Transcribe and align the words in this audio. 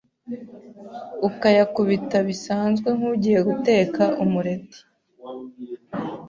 ukayakubita 1.27 2.17
bisanzwe 2.27 2.89
nk’ugiye 2.97 3.39
guteka 3.47 4.03
umureti, 4.23 4.79